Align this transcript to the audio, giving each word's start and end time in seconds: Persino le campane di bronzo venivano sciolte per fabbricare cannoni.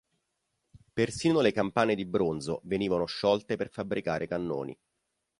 Persino 0.93 1.41
le 1.41 1.51
campane 1.51 1.93
di 1.93 2.05
bronzo 2.05 2.61
venivano 2.63 3.05
sciolte 3.05 3.55
per 3.55 3.69
fabbricare 3.69 4.25
cannoni. 4.25 4.75